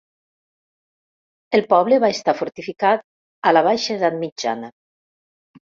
[1.59, 3.07] El poble va estar fortificat,
[3.51, 4.77] a la Baixa Edat Mitjana.